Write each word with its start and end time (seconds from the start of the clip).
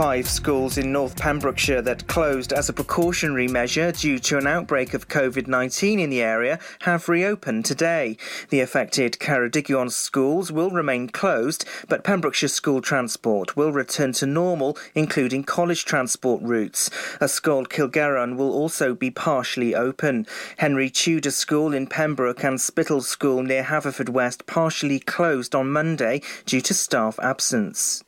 Five 0.00 0.30
schools 0.30 0.78
in 0.78 0.92
North 0.92 1.14
Pembrokeshire 1.16 1.82
that 1.82 2.06
closed 2.06 2.54
as 2.54 2.70
a 2.70 2.72
precautionary 2.72 3.48
measure 3.48 3.92
due 3.92 4.18
to 4.20 4.38
an 4.38 4.46
outbreak 4.46 4.94
of 4.94 5.08
COVID 5.08 5.46
19 5.46 6.00
in 6.00 6.08
the 6.08 6.22
area 6.22 6.58
have 6.80 7.06
reopened 7.06 7.66
today. 7.66 8.16
The 8.48 8.60
affected 8.60 9.18
Ceredigion 9.20 9.92
schools 9.92 10.50
will 10.50 10.70
remain 10.70 11.10
closed, 11.10 11.66
but 11.86 12.02
Pembrokeshire 12.02 12.48
school 12.48 12.80
transport 12.80 13.58
will 13.58 13.72
return 13.72 14.12
to 14.12 14.26
normal, 14.26 14.78
including 14.94 15.44
college 15.44 15.84
transport 15.84 16.40
routes. 16.42 16.88
Ysgol 17.20 17.68
Cilgerran 17.68 18.38
will 18.38 18.52
also 18.52 18.94
be 18.94 19.10
partially 19.10 19.74
open. 19.74 20.26
Henry 20.56 20.88
Tudor 20.88 21.30
School 21.30 21.74
in 21.74 21.86
Pembroke 21.86 22.42
and 22.42 22.58
Spittal 22.58 23.02
School 23.02 23.42
near 23.42 23.64
Haverfordwest 23.64 24.46
partially 24.46 24.98
closed 24.98 25.54
on 25.54 25.70
Monday 25.70 26.22
due 26.46 26.62
to 26.62 26.72
staff 26.72 27.18
absence. 27.18 28.02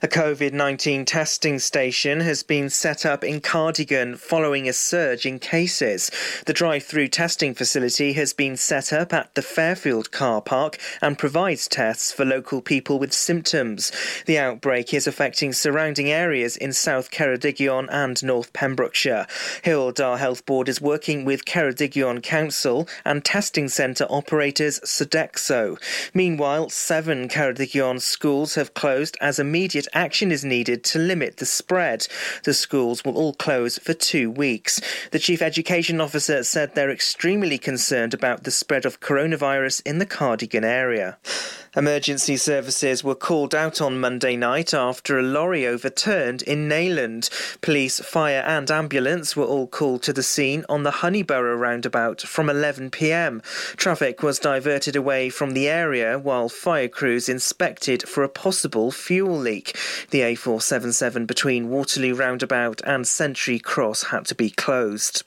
A 0.00 0.06
COVID 0.06 0.52
19 0.52 1.04
testing 1.04 1.58
station 1.58 2.20
has 2.20 2.44
been 2.44 2.70
set 2.70 3.04
up 3.04 3.24
in 3.24 3.40
Cardigan 3.40 4.16
following 4.16 4.68
a 4.68 4.72
surge 4.72 5.26
in 5.26 5.40
cases. 5.40 6.08
The 6.46 6.52
drive 6.52 6.84
through 6.84 7.08
testing 7.08 7.52
facility 7.52 8.12
has 8.12 8.32
been 8.32 8.56
set 8.56 8.92
up 8.92 9.12
at 9.12 9.34
the 9.34 9.42
Fairfield 9.42 10.12
car 10.12 10.40
park 10.40 10.78
and 11.02 11.18
provides 11.18 11.66
tests 11.66 12.12
for 12.12 12.24
local 12.24 12.60
people 12.60 13.00
with 13.00 13.12
symptoms. 13.12 13.90
The 14.26 14.38
outbreak 14.38 14.94
is 14.94 15.08
affecting 15.08 15.52
surrounding 15.52 16.12
areas 16.12 16.56
in 16.56 16.72
South 16.72 17.10
Ceredigion 17.10 17.88
and 17.90 18.22
North 18.22 18.52
Pembrokeshire. 18.52 19.26
Dda 19.64 20.18
Health 20.18 20.46
Board 20.46 20.68
is 20.68 20.80
working 20.80 21.24
with 21.24 21.44
Ceredigion 21.44 22.22
Council 22.22 22.88
and 23.04 23.24
testing 23.24 23.68
centre 23.68 24.06
operators 24.08 24.78
Sodexo. 24.84 25.76
Meanwhile, 26.14 26.70
seven 26.70 27.28
Ceredigion 27.28 28.00
schools 28.00 28.54
have 28.54 28.74
closed 28.74 29.16
as 29.20 29.37
immediate 29.38 29.88
action 29.92 30.30
is 30.30 30.44
needed 30.44 30.84
to 30.84 30.98
limit 30.98 31.36
the 31.36 31.46
spread. 31.46 32.06
The 32.44 32.54
schools 32.54 33.04
will 33.04 33.16
all 33.16 33.34
close 33.34 33.78
for 33.78 33.94
two 33.94 34.30
weeks. 34.30 34.80
The 35.12 35.18
Chief 35.18 35.42
Education 35.42 36.00
Officer 36.00 36.42
said 36.44 36.74
they're 36.74 36.90
extremely 36.90 37.58
concerned 37.58 38.14
about 38.14 38.44
the 38.44 38.50
spread 38.50 38.86
of 38.86 39.00
coronavirus 39.00 39.82
in 39.84 39.98
the 39.98 40.06
Cardigan 40.06 40.64
area. 40.64 41.18
Emergency 41.76 42.36
services 42.36 43.04
were 43.04 43.14
called 43.14 43.54
out 43.54 43.80
on 43.80 44.00
Monday 44.00 44.36
night 44.36 44.72
after 44.72 45.18
a 45.18 45.22
lorry 45.22 45.66
overturned 45.66 46.42
in 46.42 46.68
Neyland. 46.68 47.28
Police, 47.60 48.00
fire, 48.00 48.42
and 48.46 48.70
ambulance 48.70 49.36
were 49.36 49.44
all 49.44 49.66
called 49.66 50.02
to 50.02 50.12
the 50.12 50.22
scene 50.22 50.64
on 50.68 50.82
the 50.82 50.90
Honeyborough 50.90 51.58
roundabout 51.58 52.22
from 52.22 52.48
11 52.48 52.90
pm. 52.90 53.42
Traffic 53.76 54.22
was 54.22 54.38
diverted 54.38 54.96
away 54.96 55.28
from 55.28 55.50
the 55.52 55.68
area 55.68 56.18
while 56.18 56.48
fire 56.48 56.88
crews 56.88 57.28
inspected 57.28 58.08
for 58.08 58.24
a 58.24 58.28
possible 58.28 58.90
fuel 58.90 59.27
leak. 59.36 59.76
The 60.10 60.20
A477 60.20 61.26
between 61.26 61.68
Waterloo 61.68 62.14
roundabout 62.14 62.80
and 62.84 63.06
Century 63.06 63.58
Cross 63.58 64.04
had 64.04 64.24
to 64.26 64.34
be 64.34 64.50
closed. 64.50 65.22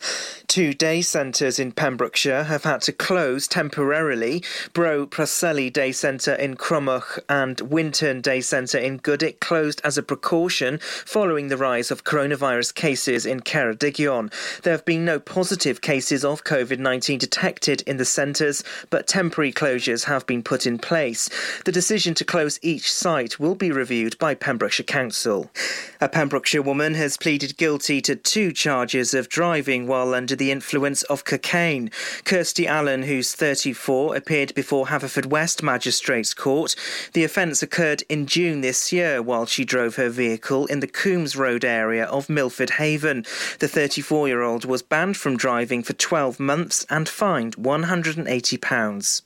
Two 0.48 0.74
day 0.74 1.02
centres 1.02 1.60
in 1.60 1.72
Pembrokeshire 1.72 2.44
have 2.44 2.64
had 2.64 2.82
to 2.82 2.92
close 2.92 3.48
temporarily. 3.48 4.44
Bro 4.74 5.08
Preseli 5.08 5.72
Day 5.72 5.92
Centre 5.92 6.34
in 6.34 6.56
Crymych 6.56 7.20
and 7.30 7.62
Winton 7.62 8.22
Day 8.22 8.42
Centre 8.42 8.78
in 8.78 8.98
Goodwick 8.98 9.40
closed 9.40 9.82
as 9.84 9.98
a 9.98 10.04
precaution 10.04 10.80
following 11.06 11.48
the 11.48 11.58
rise 11.58 11.92
of 11.92 12.04
coronavirus 12.04 12.76
cases 12.76 13.26
in 13.26 13.42
Ceredigion. 13.42 14.32
There 14.64 14.74
have 14.74 14.86
been 14.86 15.06
no 15.06 15.20
positive 15.20 15.82
cases 15.82 16.26
of 16.26 16.44
COVID 16.44 16.80
19 16.80 17.20
detected 17.20 17.82
in 17.84 17.98
the 17.98 18.06
centres, 18.06 18.64
but 18.90 19.08
temporary 19.08 19.54
closures 19.54 20.06
have 20.06 20.26
been 20.26 20.44
put 20.44 20.66
in 20.66 20.78
place. 20.78 21.30
The 21.66 21.72
decision 21.72 22.14
to 22.16 22.26
close 22.26 22.60
each 22.62 22.92
site 22.92 23.40
will 23.40 23.56
be 23.56 23.72
reviewed 23.72 23.91
by 23.92 24.34
Pembrokeshire 24.34 24.86
Council. 24.86 25.52
A 26.00 26.08
Pembrokeshire 26.08 26.62
woman 26.62 26.94
has 26.94 27.18
pleaded 27.18 27.58
guilty 27.58 28.00
to 28.02 28.16
two 28.16 28.54
charges 28.54 29.14
of 29.14 29.28
driving 29.28 29.86
while 29.86 30.14
under 30.14 30.34
the 30.34 30.50
influence 30.50 31.04
of 31.04 31.26
cocaine. 31.26 31.92
Kirsty 32.24 32.66
Allen, 32.66 33.04
who's 33.04 33.36
34, 33.36 34.16
appeared 34.16 34.56
before 34.56 34.86
Haverfordwest 34.86 35.62
Magistrates 35.62 36.34
Court. 36.34 36.74
The 37.12 37.26
offence 37.26 37.62
occurred 37.62 38.04
in 38.08 38.28
June 38.28 38.62
this 38.62 38.94
year 38.94 39.22
while 39.22 39.46
she 39.46 39.66
drove 39.66 39.98
her 39.98 40.10
vehicle 40.10 40.68
in 40.68 40.80
the 40.80 40.88
Coombs 40.88 41.36
Road 41.36 41.66
area 41.66 42.06
of 42.06 42.30
Milford 42.30 42.70
Haven. 42.72 43.26
The 43.60 43.68
34 43.68 44.30
year 44.30 44.42
old 44.42 44.64
was 44.64 44.82
banned 44.82 45.18
from 45.18 45.36
driving 45.36 45.84
for 45.84 45.94
12 45.94 46.40
months 46.40 46.86
and 46.90 47.10
fined 47.10 47.58
£180. 47.58 49.22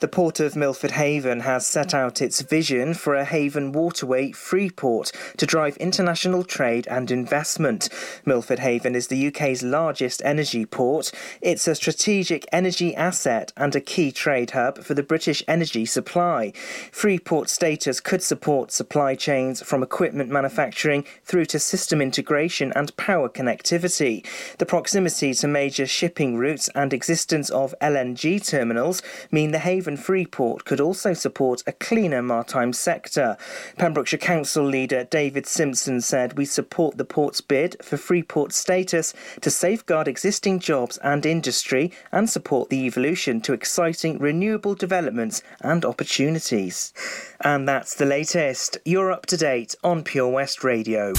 The 0.00 0.08
Port 0.08 0.38
of 0.38 0.54
Milford 0.54 0.92
Haven 0.92 1.40
has 1.40 1.66
set 1.66 1.92
out 1.92 2.22
its 2.22 2.40
vision 2.40 2.94
for 2.94 3.16
a 3.16 3.24
haven 3.24 3.72
waterway 3.72 4.07
free 4.32 4.70
port 4.70 5.12
to 5.36 5.46
drive 5.46 5.76
international 5.76 6.44
trade 6.44 6.86
and 6.88 7.10
investment. 7.10 7.88
Milford 8.24 8.58
Haven 8.58 8.94
is 8.94 9.08
the 9.08 9.28
UK's 9.28 9.62
largest 9.62 10.22
energy 10.24 10.64
port. 10.64 11.12
It's 11.40 11.68
a 11.68 11.74
strategic 11.74 12.46
energy 12.52 12.94
asset 12.94 13.52
and 13.56 13.74
a 13.76 13.80
key 13.80 14.10
trade 14.12 14.52
hub 14.52 14.82
for 14.82 14.94
the 14.94 15.02
British 15.02 15.42
energy 15.46 15.84
supply. 15.84 16.52
Freeport 16.92 17.48
status 17.48 18.00
could 18.00 18.22
support 18.22 18.72
supply 18.72 19.14
chains 19.14 19.62
from 19.62 19.82
equipment 19.82 20.30
manufacturing 20.30 21.04
through 21.24 21.46
to 21.46 21.58
system 21.58 22.00
integration 22.00 22.72
and 22.74 22.96
power 22.96 23.28
connectivity. 23.28 24.24
The 24.58 24.66
proximity 24.66 25.34
to 25.34 25.48
major 25.48 25.86
shipping 25.86 26.36
routes 26.36 26.68
and 26.74 26.92
existence 26.92 27.50
of 27.50 27.74
LNG 27.80 28.46
terminals 28.46 29.02
mean 29.30 29.52
the 29.52 29.58
Haven 29.58 29.96
Freeport 29.96 30.64
could 30.64 30.80
also 30.80 31.12
support 31.12 31.62
a 31.66 31.72
cleaner 31.72 32.22
maritime 32.22 32.72
sector. 32.72 33.36
Pembrokeshire 33.98 34.18
Council 34.20 34.64
leader 34.64 35.02
David 35.02 35.44
Simpson 35.44 36.00
said, 36.00 36.38
We 36.38 36.44
support 36.44 36.96
the 36.96 37.04
port's 37.04 37.40
bid 37.40 37.74
for 37.82 37.96
Freeport 37.96 38.52
status 38.52 39.12
to 39.40 39.50
safeguard 39.50 40.06
existing 40.06 40.60
jobs 40.60 40.98
and 40.98 41.26
industry 41.26 41.90
and 42.12 42.30
support 42.30 42.70
the 42.70 42.86
evolution 42.86 43.40
to 43.40 43.52
exciting 43.52 44.18
renewable 44.18 44.76
developments 44.76 45.42
and 45.62 45.84
opportunities. 45.84 46.92
And 47.40 47.68
that's 47.68 47.96
the 47.96 48.06
latest. 48.06 48.78
You're 48.84 49.10
up 49.10 49.26
to 49.26 49.36
date 49.36 49.74
on 49.82 50.04
Pure 50.04 50.28
West 50.28 50.62
Radio. 50.62 51.12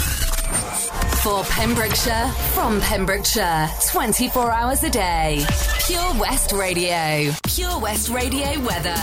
For 1.23 1.43
Pembrokeshire, 1.43 2.27
from 2.53 2.79
Pembrokeshire, 2.79 3.69
24 3.91 4.51
hours 4.51 4.83
a 4.83 4.89
day. 4.89 5.45
Pure 5.85 6.13
West 6.17 6.53
Radio. 6.53 7.33
Pure 7.43 7.79
West 7.81 8.07
Radio 8.07 8.57
weather. 8.61 8.95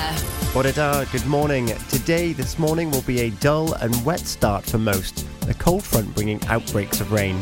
Good 1.13 1.27
morning. 1.27 1.67
Today, 1.91 2.33
this 2.33 2.59
morning, 2.59 2.91
will 2.91 3.03
be 3.03 3.21
a 3.21 3.31
dull 3.33 3.75
and 3.75 4.03
wet 4.03 4.21
start 4.21 4.65
for 4.65 4.79
most, 4.79 5.27
a 5.51 5.55
cold 5.55 5.83
front 5.85 6.15
bringing 6.15 6.43
outbreaks 6.47 7.03
of 7.03 7.13
rain. 7.13 7.39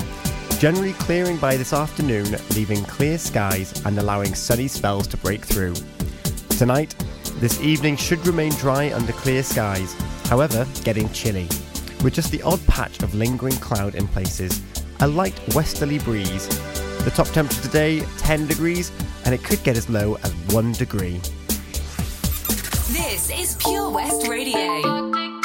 Generally 0.59 0.94
clearing 0.94 1.37
by 1.37 1.56
this 1.56 1.73
afternoon, 1.73 2.35
leaving 2.56 2.82
clear 2.82 3.17
skies 3.17 3.81
and 3.87 3.97
allowing 4.00 4.35
sunny 4.35 4.67
spells 4.67 5.06
to 5.06 5.17
break 5.19 5.44
through. 5.44 5.75
Tonight, 6.59 6.97
this 7.37 7.61
evening 7.61 7.97
should 7.97 8.26
remain 8.26 8.50
dry 8.55 8.93
under 8.93 9.12
clear 9.12 9.44
skies, 9.44 9.94
however, 10.25 10.67
getting 10.82 11.09
chilly 11.11 11.49
with 12.05 12.15
just 12.15 12.31
the 12.31 12.43
odd 12.43 12.65
patch 12.67 13.03
of 13.03 13.15
lingering 13.15 13.56
cloud 13.56 13.95
in 13.95 14.06
places, 14.06 14.61
a 15.01 15.09
light 15.09 15.41
westerly 15.55 15.99
breeze. 15.99 16.47
The 17.03 17.11
top 17.11 17.27
temperature 17.29 17.62
today, 17.62 18.01
10 18.19 18.47
degrees, 18.47 18.93
and 19.25 19.35
it 19.35 19.43
could 19.43 19.62
get 19.65 19.77
as 19.79 19.89
low 19.89 20.17
as 20.23 20.33
1 20.53 20.73
degree. 20.73 21.19
This 22.93 23.31
is 23.31 23.56
Pure 23.56 23.91
West 23.91 24.29
Radio. 24.29 25.44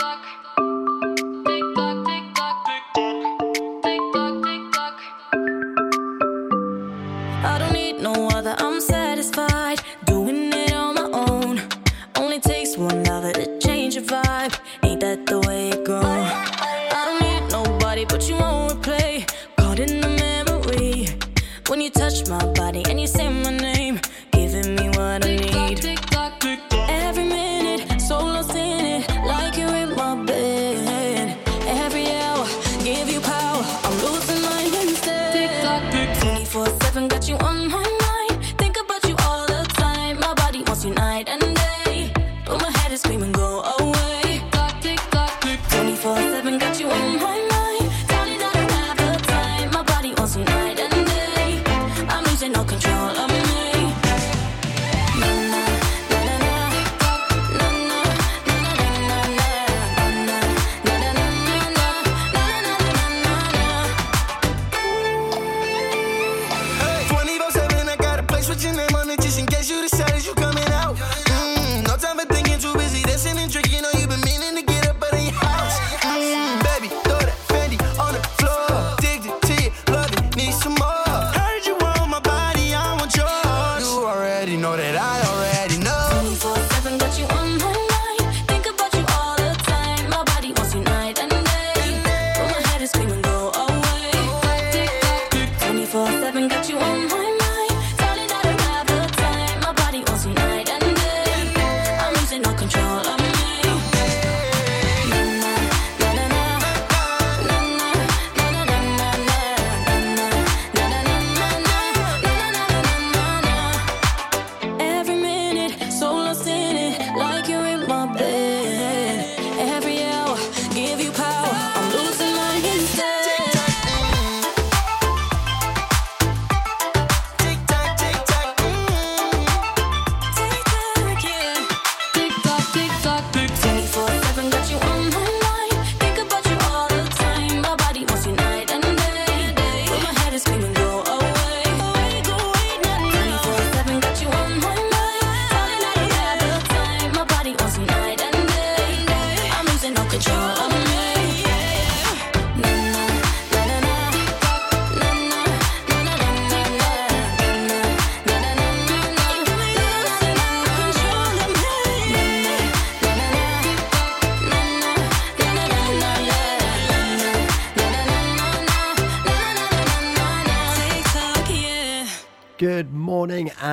You 22.99 23.07
on 23.07 23.38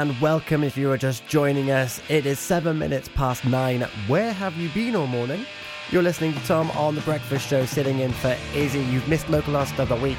and 0.03 0.21
welcome 0.21 0.63
if 0.63 0.77
you 0.77 0.91
are 0.91 0.99
just 0.99 1.27
joining 1.27 1.71
us. 1.71 2.03
It 2.11 2.27
is 2.27 2.39
seven 2.39 2.79
minutes 2.79 3.09
past 3.09 3.47
nine. 3.47 3.81
Where 4.09 4.31
have 4.31 4.55
you 4.59 4.69
been 4.69 4.95
all 4.95 5.07
morning? 5.07 5.47
You're 5.91 6.03
listening 6.03 6.35
to 6.35 6.41
Tom 6.41 6.71
on 6.73 6.95
The 6.95 7.01
Breakfast 7.01 7.49
Show, 7.49 7.65
sitting 7.65 8.01
in 8.01 8.13
for 8.13 8.37
Izzy. 8.55 8.81
You've 8.81 9.09
missed 9.09 9.31
local 9.31 9.55
last 9.55 9.79
of 9.79 9.89
the 9.89 9.97
week, 9.97 10.19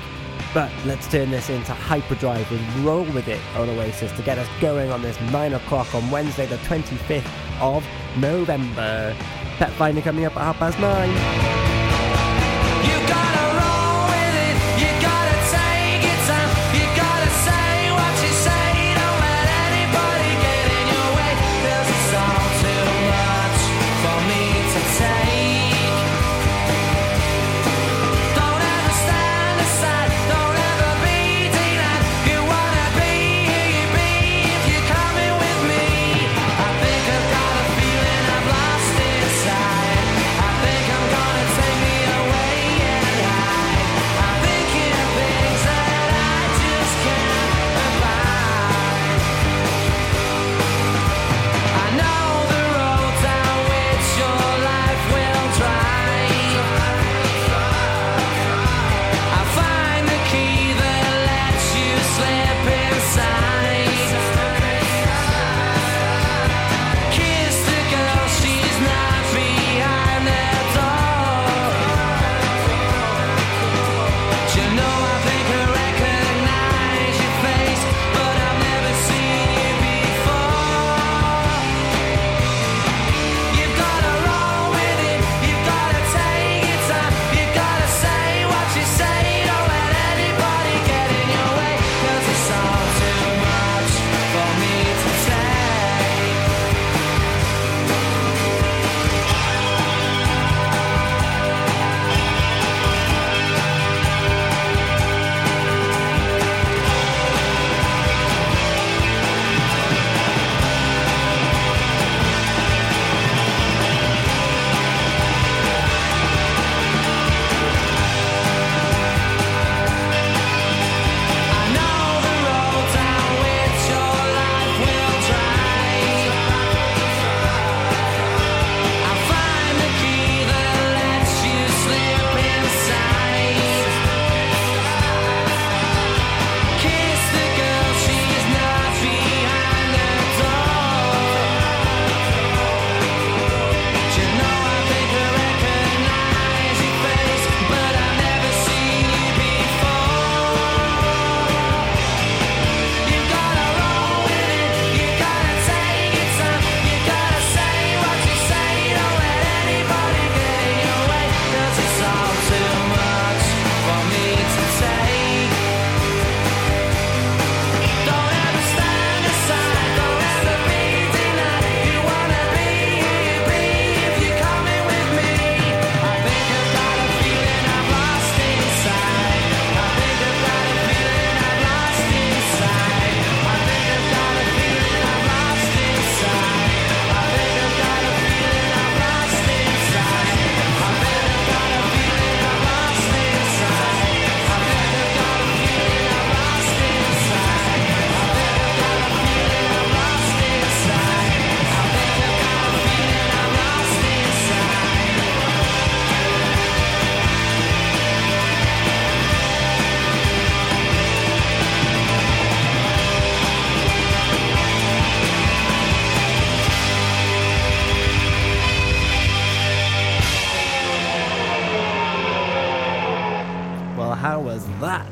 but 0.51 0.71
let's 0.87 1.07
turn 1.11 1.29
this 1.29 1.51
into 1.51 1.73
hyperdrive 1.73 2.51
and 2.51 2.85
roll 2.85 3.03
with 3.03 3.27
it 3.27 3.39
on 3.55 3.69
Oasis 3.69 4.11
to 4.13 4.23
get 4.23 4.39
us 4.39 4.47
going 4.59 4.89
on 4.89 5.03
this 5.03 5.19
nine 5.31 5.53
o'clock 5.53 5.93
on 5.93 6.09
Wednesday, 6.09 6.47
the 6.47 6.57
25th 6.57 7.61
of 7.61 7.85
November. 8.17 9.15
Pet 9.59 9.71
Finder 9.73 10.01
coming 10.01 10.25
up 10.25 10.35
at 10.37 10.41
half 10.41 10.57
past 10.57 10.79
nine. 10.79 11.86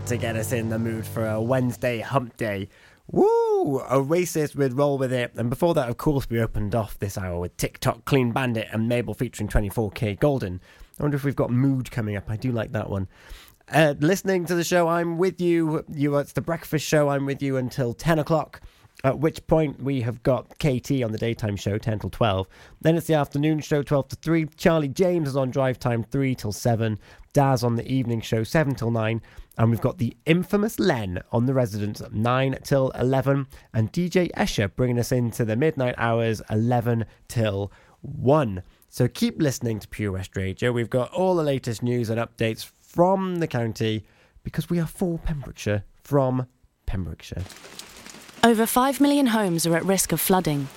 To 0.06 0.18
get 0.18 0.36
us 0.36 0.52
in 0.52 0.70
the 0.70 0.78
mood 0.78 1.04
for 1.04 1.28
a 1.28 1.42
Wednesday 1.42 2.00
hump 2.00 2.38
day. 2.38 2.70
Woo! 3.10 3.82
Oasis 3.90 4.54
with 4.54 4.74
Roll 4.74 5.00
With 5.00 5.12
It. 5.12 5.34
And 5.36 5.50
before 5.50 5.74
that, 5.74 5.90
of 5.90 5.98
course, 5.98 6.30
we 6.30 6.40
opened 6.40 6.76
off 6.76 7.00
this 7.00 7.18
hour 7.18 7.40
with 7.40 7.58
Tick 7.58 7.80
Tock, 7.80 8.06
Clean 8.06 8.32
Bandit, 8.32 8.68
and 8.72 8.88
Mabel 8.88 9.16
featuring 9.16 9.50
24kGoldn. 9.50 10.60
I 11.00 11.04
wonder 11.04 11.18
if 11.18 11.24
we've 11.24 11.36
got 11.36 11.50
Mood 11.50 11.90
coming 11.90 12.16
up. 12.16 12.30
I 12.30 12.36
do 12.36 12.52
like 12.52 12.72
that 12.74 12.88
one. 12.88 13.08
Uh, 13.74 13.96
listening 14.00 14.46
to 14.46 14.54
the 14.54 14.64
show, 14.64 14.88
I'm 14.88 15.18
with 15.18 15.42
you. 15.42 15.84
You, 15.92 16.16
it's 16.18 16.34
the 16.34 16.42
breakfast 16.42 16.86
show. 16.86 17.10
I'm 17.10 17.26
with 17.26 17.42
you 17.42 17.58
until 17.58 17.96
10 17.96 18.20
o'clock. 18.20 18.62
At 19.04 19.18
which 19.18 19.46
point 19.48 19.82
we 19.82 20.02
have 20.02 20.22
got 20.22 20.50
KT 20.60 21.04
on 21.04 21.12
the 21.12 21.18
daytime 21.18 21.56
show, 21.56 21.80
10 21.80 22.00
till 22.00 22.10
12. 22.12 22.48
Then 22.82 22.96
it's 22.96 23.08
the 23.08 23.16
afternoon 23.16 23.60
show, 23.60 23.82
12 23.82 24.10
to 24.10 24.16
3. 24.18 24.46
Charlie 24.56 24.88
James 24.88 25.30
is 25.30 25.36
on 25.36 25.50
drive 25.50 25.80
time, 25.80 26.04
3 26.04 26.36
till 26.36 26.52
7. 26.52 27.00
Daz 27.34 27.64
on 27.64 27.76
the 27.76 27.92
evening 27.92 28.22
show, 28.22 28.44
7 28.44 28.76
till 28.76 28.92
9. 28.92 29.22
And 29.58 29.70
we've 29.70 29.82
got 29.82 29.98
the 29.98 30.16
infamous 30.26 30.80
Len 30.80 31.22
on 31.32 31.46
the 31.46 31.54
residence, 31.54 32.02
9 32.12 32.58
till 32.64 32.90
11. 32.92 33.48
And 33.74 33.92
DJ 33.92 34.32
Escher 34.34 34.74
bringing 34.76 35.00
us 35.00 35.12
into 35.12 35.46
the 35.46 35.56
midnight 35.56 35.96
hours, 35.98 36.42
11 36.50 37.06
till 37.28 37.72
1. 38.02 38.64
So 38.90 39.08
keep 39.08 39.42
listening 39.42 39.80
to 39.80 39.88
Pure 39.88 40.14
West 40.14 40.36
Radio. 40.36 40.72
We've 40.72 40.90
got 40.90 41.12
all 41.12 41.36
the 41.36 41.44
latest 41.44 41.84
news 41.84 42.10
and 42.10 42.20
updates 42.20 42.70
from 42.82 43.38
the 43.38 43.48
county 43.48 44.06
because 44.44 44.70
we 44.70 44.80
are 44.80 44.88
for 44.88 45.20
Pembrokeshire 45.20 45.84
from 46.04 46.48
Pembrokeshire. 46.86 47.44
Over 48.44 48.66
5 48.66 49.02
million 49.02 49.28
homes 49.28 49.66
are 49.66 49.76
at 49.76 49.84
risk 49.84 50.12
of 50.12 50.22
flooding, 50.22 50.68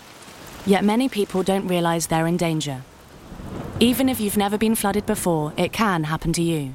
yet 0.67 0.85
many 0.85 1.09
people 1.09 1.43
don't 1.43 1.69
realise 1.69 2.07
they're 2.07 2.27
in 2.27 2.39
danger. 2.39 2.83
Even 3.79 4.09
if 4.09 4.19
you've 4.19 4.37
never 4.37 4.59
been 4.59 4.75
flooded 4.75 5.07
before, 5.07 5.53
it 5.57 5.73
can 5.73 6.05
happen 6.05 6.33
to 6.33 6.43
you. 6.43 6.75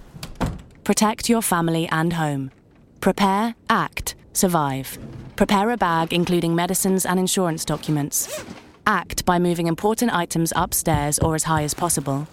Protect 0.83 1.29
your 1.29 1.41
family 1.41 1.87
and 1.89 2.13
home. 2.13 2.51
Prepare, 2.99 3.55
act, 3.69 4.15
Survive. 4.33 4.97
Prepare 5.35 5.71
a 5.71 5.77
bag 5.77 6.11
including 6.11 6.55
medicines 6.55 7.05
and 7.05 7.19
insurance 7.19 7.63
documents. 7.63 8.43
Act 8.85 9.25
by 9.25 9.39
moving 9.39 9.67
important 9.67 10.13
items 10.13 10.51
upstairs 10.55 11.19
or 11.19 11.35
as 11.35 11.43
high 11.43 11.63
as 11.63 11.73
possible. 11.73 12.27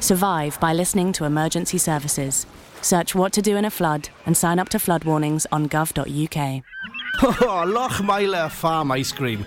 Survive 0.00 0.58
by 0.60 0.72
listening 0.72 1.12
to 1.12 1.24
emergency 1.24 1.78
services. 1.78 2.46
Search 2.80 3.14
what 3.14 3.32
to 3.32 3.42
do 3.42 3.56
in 3.56 3.64
a 3.64 3.70
flood 3.70 4.08
and 4.24 4.36
sign 4.36 4.58
up 4.58 4.68
to 4.70 4.78
flood 4.78 5.04
warnings 5.04 5.46
on 5.52 5.68
gov.uk. 5.68 6.62
Oh, 7.18 7.64
Lochmeyler 7.66 8.50
Farm 8.50 8.90
Ice 8.92 9.10
Cream. 9.10 9.46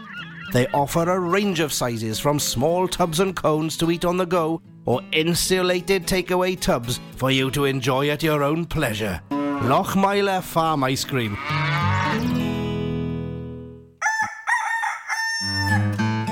They 0.51 0.67
offer 0.67 1.09
a 1.09 1.19
range 1.19 1.61
of 1.61 1.71
sizes 1.71 2.19
from 2.19 2.37
small 2.37 2.87
tubs 2.87 3.19
and 3.19 3.35
cones 3.35 3.77
to 3.77 3.89
eat 3.89 4.03
on 4.03 4.17
the 4.17 4.25
go 4.25 4.61
or 4.85 5.01
insulated 5.11 6.05
takeaway 6.05 6.59
tubs 6.59 6.99
for 7.15 7.31
you 7.31 7.49
to 7.51 7.65
enjoy 7.65 8.09
at 8.09 8.21
your 8.21 8.43
own 8.43 8.65
pleasure. 8.65 9.21
Lochmeyler 9.29 10.41
Farm 10.41 10.83
Ice 10.83 11.05
Cream. 11.05 11.37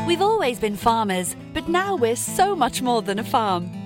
We've 0.05 0.21
always 0.21 0.59
been 0.59 0.75
farmers, 0.75 1.35
but 1.53 1.69
now 1.69 1.95
we're 1.95 2.15
so 2.15 2.55
much 2.55 2.81
more 2.81 3.01
than 3.01 3.19
a 3.19 3.23
farm. 3.23 3.78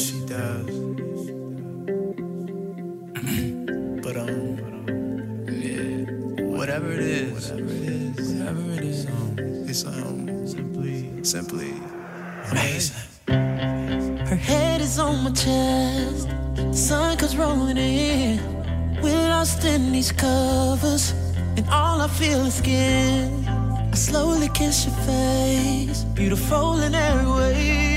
She 0.00 0.24
does. 0.24 0.66
but 4.02 4.16
um, 4.16 4.56
yeah, 5.46 6.10
whatever 6.56 6.90
it 6.92 7.00
is, 7.00 7.50
whatever 7.50 7.70
it 7.70 7.82
is, 7.82 8.32
whatever 8.32 8.72
it 8.72 8.84
is, 8.84 9.06
um, 9.06 9.36
it's 9.68 9.84
um, 9.84 10.46
simply, 10.46 11.22
simply 11.22 11.74
amazing. 12.50 12.96
Her 13.28 14.36
head 14.36 14.80
is 14.80 14.98
on 14.98 15.22
my 15.24 15.32
chest, 15.32 16.28
the 16.56 16.72
sun 16.72 17.18
comes 17.18 17.36
rolling 17.36 17.76
in. 17.76 18.40
We're 19.02 19.28
lost 19.28 19.64
in 19.64 19.92
these 19.92 20.12
covers, 20.12 21.12
and 21.56 21.68
all 21.68 22.00
I 22.00 22.08
feel 22.08 22.46
is 22.46 22.54
skin. 22.54 23.44
I 23.46 23.94
slowly 23.94 24.48
kiss 24.54 24.86
your 24.86 24.94
face, 25.04 26.04
beautiful 26.14 26.80
in 26.80 26.94
every 26.94 27.30
way. 27.30 27.89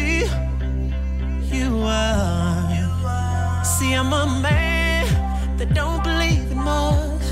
You 1.54 1.84
are. 1.84 3.64
See, 3.64 3.94
I'm 3.94 4.12
a 4.12 4.26
man 4.42 5.06
that 5.58 5.74
don't 5.76 6.04
believe 6.04 6.52
in 6.52 6.58
much, 6.58 7.26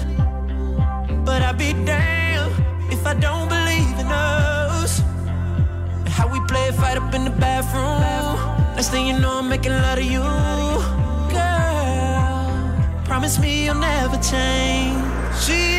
but 1.25 1.41
I'd 1.41 1.57
be 1.57 1.73
damned 1.73 2.53
if 2.91 3.03
I 3.07 3.15
don't 3.15 3.49
believe 3.49 3.97
in 3.97 4.05
us. 4.05 5.01
How 6.05 6.27
we 6.31 6.39
play 6.45 6.67
a 6.69 6.73
fight 6.73 6.97
up 6.97 7.11
in 7.15 7.23
the 7.23 7.31
bathroom. 7.31 8.75
Next 8.75 8.89
thing 8.89 9.07
you 9.07 9.17
know, 9.19 9.39
I'm 9.39 9.49
making 9.49 9.71
love 9.71 9.97
to 9.97 10.03
you, 10.03 10.21
girl. 11.33 13.03
Promise 13.05 13.39
me 13.39 13.65
you'll 13.65 13.75
never 13.75 14.17
change. 14.17 15.01
She 15.43 15.70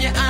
your 0.00 0.12
eyes, 0.16 0.27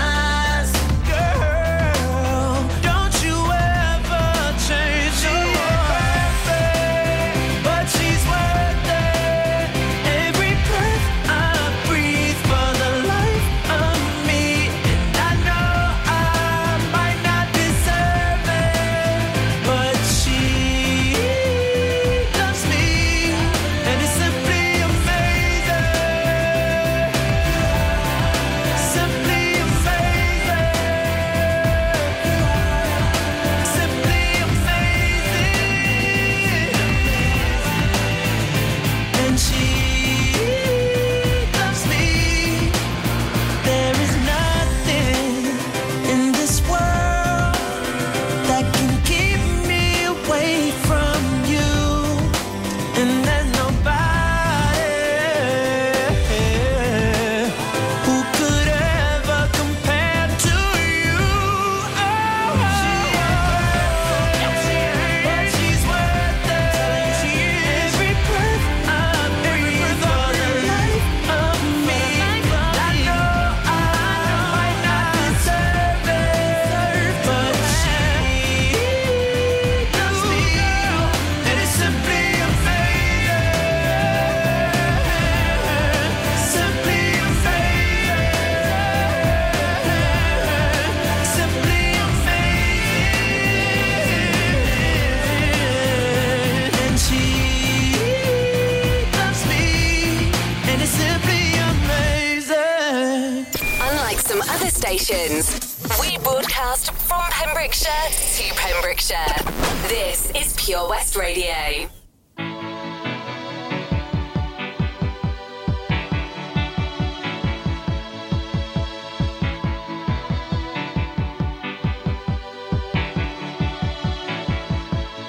podcast 106.69 106.91
from 106.91 107.21
Pembrokeshire 107.31 107.93
to 108.37 108.55
Pembrokeshire. 108.55 109.89
This 109.89 110.31
is 110.35 110.55
Pure 110.57 110.89
West 110.89 111.17
Radio. 111.17 111.89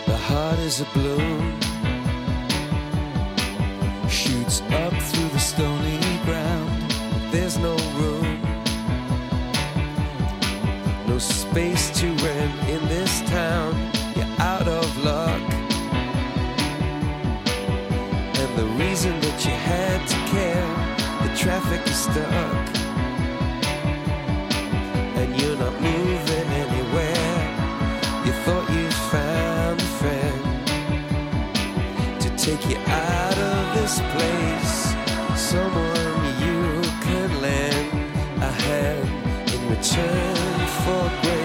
The 0.05 0.17
heart 0.17 0.59
is 0.59 0.81
a 0.81 0.85
blue 0.93 1.59
shoots 4.09 4.61
up 4.61 4.93
through 4.93 5.29
the 5.29 5.39
stony 5.39 5.88
stuck 22.11 22.29
and 25.19 25.41
you're 25.41 25.57
not 25.57 25.73
moving 25.81 26.47
anywhere. 26.63 27.41
You 28.25 28.31
thought 28.43 28.69
you 28.71 28.89
found 29.13 29.81
a 29.81 29.89
friend 29.99 30.41
to 32.21 32.29
take 32.37 32.63
you 32.69 32.77
out 32.77 33.37
of 33.37 33.73
this 33.75 34.01
place. 34.13 34.95
Someone 35.35 36.23
you 36.45 36.59
could 37.05 37.31
lend 37.41 37.89
a 38.41 38.51
hand 38.63 39.09
in 39.53 39.61
return 39.69 40.67
for 40.83 41.03
grace. 41.21 41.38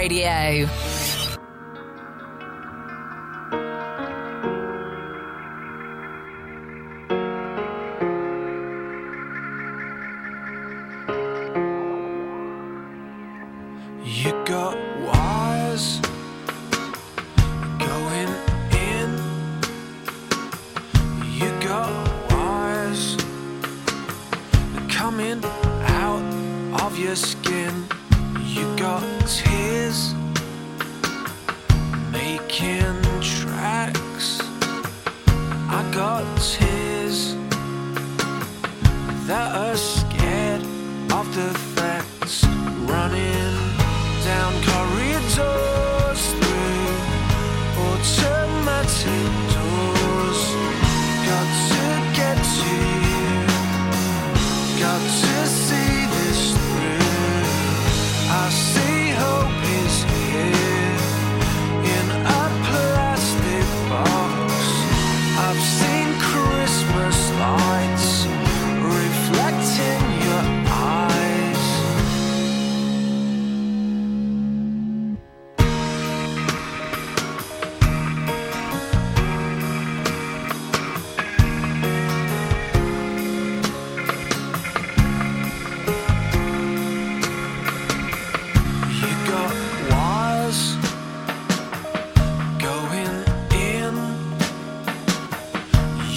Radio. 0.00 0.66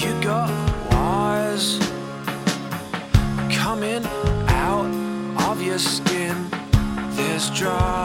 you 0.04 0.22
got 0.22 0.50
wires 0.92 1.80
coming 3.50 4.04
out 4.48 4.86
of 5.50 5.62
your 5.62 5.80
skin. 5.80 6.50
There's 7.16 7.50
drugs. 7.52 8.03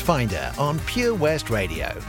Finder 0.00 0.52
on 0.58 0.78
Pure 0.80 1.14
West 1.14 1.50
Radio. 1.50 2.00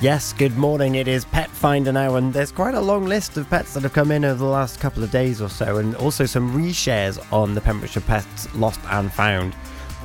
Yes, 0.00 0.32
good 0.32 0.56
morning. 0.56 0.96
It 0.96 1.06
is 1.06 1.24
Pet 1.24 1.48
Finder 1.48 1.92
now, 1.92 2.16
and 2.16 2.32
there's 2.32 2.50
quite 2.50 2.74
a 2.74 2.80
long 2.80 3.04
list 3.06 3.36
of 3.36 3.48
pets 3.48 3.74
that 3.74 3.84
have 3.84 3.92
come 3.92 4.10
in 4.10 4.24
over 4.24 4.38
the 4.38 4.44
last 4.44 4.80
couple 4.80 5.02
of 5.04 5.10
days 5.10 5.40
or 5.40 5.48
so, 5.48 5.76
and 5.76 5.94
also 5.96 6.26
some 6.26 6.52
reshares 6.52 7.24
on 7.32 7.54
the 7.54 7.60
Pembrokeshire 7.60 8.02
Pets 8.02 8.52
Lost 8.54 8.80
and 8.90 9.12
Found. 9.12 9.54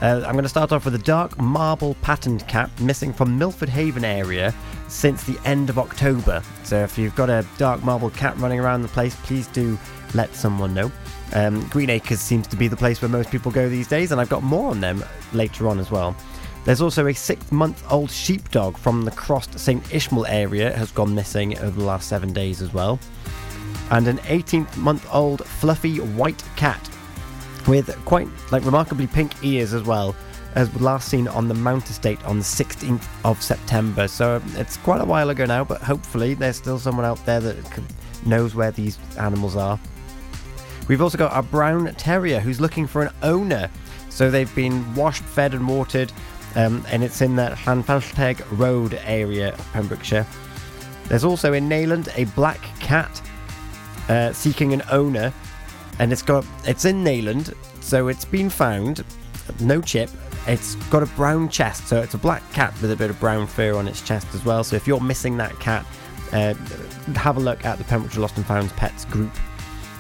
Uh, 0.02 0.22
I'm 0.26 0.34
going 0.34 0.44
to 0.44 0.50
start 0.50 0.72
off 0.72 0.86
with 0.86 0.94
a 0.94 1.00
dark 1.00 1.40
marble 1.40 1.96
patterned 2.04 2.48
cat 2.48 2.70
missing 2.80 3.12
from 3.12 3.38
Milford 3.38 3.70
Haven 3.70 4.06
area 4.06 4.54
since 4.88 5.24
the 5.24 5.40
end 5.44 5.72
of 5.72 5.80
October. 5.80 6.44
So 6.64 6.84
if 6.84 6.98
you've 6.98 7.16
got 7.16 7.32
a 7.32 7.44
dark 7.58 7.84
marble 7.84 8.12
cat 8.12 8.38
running 8.38 8.60
around 8.60 8.84
the 8.84 8.90
place, 8.90 9.16
please 9.24 9.48
do 9.48 9.80
let 10.14 10.36
someone 10.36 10.76
know. 10.76 10.92
Um, 11.34 11.68
Green 11.70 11.90
Acres 11.90 12.22
seems 12.22 12.48
to 12.48 12.56
be 12.56 12.68
the 12.68 12.78
place 12.78 13.02
where 13.02 13.10
most 13.10 13.32
people 13.32 13.52
go 13.52 13.68
these 13.68 13.88
days, 13.88 14.12
and 14.12 14.22
I've 14.22 14.30
got 14.30 14.44
more 14.44 14.70
on 14.70 14.80
them 14.80 15.04
later 15.34 15.68
on 15.68 15.80
as 15.80 15.90
well. 15.90 16.16
There's 16.68 16.82
also 16.82 17.08
a 17.08 17.14
six 17.14 17.50
month 17.50 17.82
old 17.90 18.12
sheepdog 18.12 18.78
from 18.78 19.06
the 19.06 19.12
Crossed 19.12 19.58
St 19.58 19.82
Ishmael 19.94 20.26
area 20.26 20.76
has 20.76 20.92
gone 20.92 21.16
missing 21.16 21.58
over 21.60 21.80
the 21.80 21.86
last 21.86 22.10
seven 22.10 22.34
days 22.34 22.62
as 22.62 22.74
well. 22.74 23.00
And 23.90 24.06
an 24.06 24.20
18 24.28 24.68
month 24.76 25.08
old 25.10 25.46
fluffy 25.46 26.02
white 26.02 26.44
cat 26.58 26.90
with 27.70 27.98
quite 28.04 28.28
like 28.52 28.66
remarkably 28.66 29.08
pink 29.08 29.32
ears 29.46 29.74
as 29.74 29.84
well 29.84 30.14
as 30.56 30.76
last 30.82 31.08
seen 31.08 31.30
on 31.30 31.48
the 31.48 31.54
Mount 31.54 31.90
Estate 31.90 32.22
on 32.26 32.40
the 32.40 32.44
16th 32.44 33.06
of 33.24 33.42
September. 33.42 34.06
So 34.10 34.36
um, 34.36 34.54
it's 34.58 34.76
quite 34.76 35.00
a 35.00 35.06
while 35.06 35.30
ago 35.30 35.46
now, 35.46 35.64
but 35.64 35.82
hopefully 35.82 36.34
there's 36.34 36.58
still 36.58 36.80
someone 36.80 37.06
out 37.06 37.26
there 37.26 37.40
that 37.40 37.82
knows 38.26 38.56
where 38.56 38.72
these 38.72 39.00
animals 39.18 39.56
are. 39.56 39.80
We've 40.90 41.02
also 41.02 41.18
got 41.18 41.32
a 41.34 41.42
brown 41.42 41.96
terrier 41.96 42.42
who's 42.42 42.60
looking 42.60 42.88
for 42.88 43.04
an 43.04 43.14
owner. 43.24 43.70
So 44.10 44.30
they've 44.32 44.54
been 44.56 44.96
washed, 44.96 45.24
fed, 45.24 45.54
and 45.54 45.66
watered, 45.68 46.12
um, 46.58 46.84
and 46.90 47.04
it's 47.04 47.22
in 47.22 47.36
that 47.36 47.56
Llanfallteg 47.60 48.44
Road 48.58 49.00
area 49.06 49.54
of 49.54 49.74
Pembrokeshire. 49.74 50.26
There's 51.08 51.24
also 51.24 51.54
in 51.54 51.70
Neyland 51.70 52.10
a 52.16 52.26
black 52.36 52.62
cat 52.80 53.22
uh, 54.10 54.34
seeking 54.34 54.74
an 54.74 54.82
owner, 54.92 55.32
and 56.00 56.12
it's 56.12 56.24
got 56.24 56.46
it's 56.66 56.86
in 56.86 57.04
Neyland, 57.04 57.54
so 57.82 58.08
it's 58.08 58.26
been 58.26 58.50
found. 58.50 59.06
No 59.60 59.82
chip. 59.82 60.10
It's 60.48 60.76
got 60.90 61.04
a 61.04 61.06
brown 61.08 61.50
chest, 61.50 61.88
so 61.88 62.02
it's 62.02 62.16
a 62.16 62.18
black 62.18 62.42
cat 62.54 62.74
with 62.82 62.92
a 62.92 62.96
bit 62.96 63.10
of 63.10 63.20
brown 63.20 63.48
fur 63.48 63.76
on 63.76 63.88
its 63.88 64.02
chest 64.02 64.28
as 64.34 64.44
well. 64.44 64.64
So 64.64 64.76
if 64.76 64.88
you're 64.88 65.00
missing 65.00 65.38
that 65.38 65.58
cat, 65.60 65.86
uh, 66.34 66.56
have 67.16 67.38
a 67.38 67.40
look 67.40 67.66
at 67.66 67.78
the 67.78 67.84
Pembrokeshire 67.84 68.22
Lost 68.22 68.36
and 68.38 68.46
Found 68.48 68.70
Pets 68.72 69.06
group. 69.06 69.32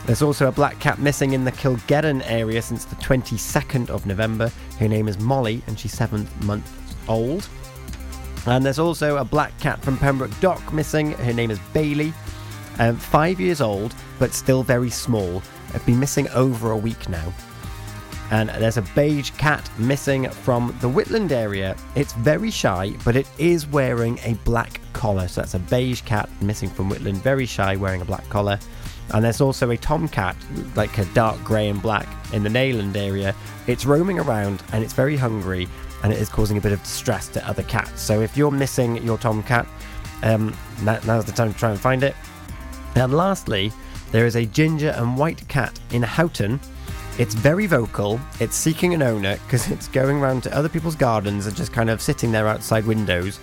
There's 0.08 0.22
also 0.22 0.48
a 0.48 0.54
black 0.54 0.80
cat 0.80 1.00
missing 1.00 1.34
in 1.34 1.43
the 1.43 1.52
Cilgerran 1.52 2.24
area 2.26 2.62
since 2.62 2.86
the 2.86 2.96
22nd 2.96 3.89
of 3.89 4.06
November. 4.06 4.50
Her 4.80 4.88
name 4.88 5.10
is 5.10 5.20
Molly, 5.20 5.62
and 5.67 5.78
she's 5.78 5.91
seven 5.91 6.26
months 6.43 6.72
old. 7.10 7.50
And 8.46 8.65
there's 8.65 8.80
also 8.80 9.17
a 9.17 9.26
black 9.26 9.60
cat 9.60 9.84
from 9.84 9.98
Pembroke 9.98 10.32
Dock 10.39 10.72
missing. 10.72 11.12
Her 11.12 11.34
name 11.34 11.52
is 11.52 11.60
Bailey. 11.74 12.13
Um, 12.80 12.96
five 12.96 13.41
years 13.41 13.60
old, 13.60 13.93
but 14.17 14.32
still 14.34 14.63
very 14.63 14.89
small. 14.89 15.43
I've 15.74 15.86
been 15.86 16.00
missing 16.00 16.30
over 16.30 16.72
a 16.72 16.78
week 16.78 17.10
now. 17.10 17.34
And 18.32 18.48
there's 18.48 18.78
a 18.78 18.84
beige 18.96 19.32
cat 19.32 19.70
missing 19.78 20.30
from 20.30 20.74
the 20.80 20.88
Whitland 20.88 21.34
area. 21.34 21.76
It's 21.96 22.13
very 22.13 22.50
shy, 22.50 22.93
but 23.04 23.17
it 23.17 23.28
is 23.39 23.67
wearing 23.67 24.20
a 24.20 24.36
black 24.46 24.80
collar. 24.93 25.28
So 25.28 25.41
that's 25.41 25.56
a 25.56 25.60
beige 25.60 26.00
cat 26.04 26.30
missing 26.41 26.70
from 26.70 26.89
Whitland, 26.89 27.17
very 27.17 27.46
shy, 27.46 27.76
wearing 27.76 28.02
a 28.02 28.06
black 28.06 28.28
collar. 28.30 28.58
And 29.13 29.24
there's 29.24 29.41
also 29.41 29.70
a 29.70 29.78
tomcat, 29.78 30.36
like 30.76 30.98
a 30.98 31.06
dark 31.06 31.41
grey 31.43 31.70
and 31.70 31.82
black, 31.82 32.08
in 32.34 32.43
the 32.43 32.50
Neyland 32.50 32.96
area. 32.96 33.34
It's 33.67 33.86
roaming 33.86 34.20
around 34.20 34.63
and 34.74 34.84
it's 34.84 34.93
very 34.93 35.15
hungry 35.15 35.67
and 36.04 36.13
it 36.13 36.22
is 36.22 36.30
causing 36.30 36.58
a 36.58 36.62
bit 36.62 36.72
of 36.72 36.84
distress 36.84 37.28
to 37.30 37.48
other 37.48 37.63
cats. 37.63 38.02
So 38.02 38.22
if 38.22 38.38
you're 38.38 38.52
missing 38.52 39.04
your 39.04 39.17
tomcat, 39.17 39.67
um, 40.24 40.56
now- 40.82 41.00
now's 41.06 41.26
the 41.26 41.32
time 41.32 41.54
to 41.54 41.60
try 41.60 41.72
and 41.72 41.80
find 41.80 42.04
it. 42.04 42.15
And 42.96 43.13
lastly, 43.13 43.72
there 44.12 44.26
is 44.26 44.36
a 44.36 44.46
ginger 44.46 44.89
and 44.89 45.17
white 45.17 45.48
cat 45.48 45.80
in 45.91 46.04
Houghton. 46.04 46.60
It's 47.17 47.34
very 47.34 47.65
vocal. 47.65 48.20
It's 48.39 48.56
seeking 48.56 48.93
an 48.93 49.02
owner 49.02 49.38
because 49.46 49.70
it's 49.72 49.88
going 49.88 50.17
around 50.17 50.43
to 50.43 50.56
other 50.56 50.70
people's 50.70 50.96
gardens 50.96 51.48
and 51.48 51.56
just 51.56 51.74
kind 51.74 51.89
of 51.89 52.02
sitting 52.02 52.32
there 52.32 52.48
outside 52.48 52.86
windows 52.86 53.39